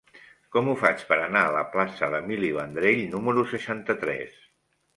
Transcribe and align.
Com 0.53 0.69
ho 0.71 0.73
faig 0.83 1.03
per 1.09 1.17
anar 1.25 1.43
a 1.49 1.51
la 1.57 1.61
plaça 1.75 2.09
d'Emili 2.15 2.51
Vendrell 2.57 3.07
número 3.15 3.47
seixanta-tres? 3.55 4.45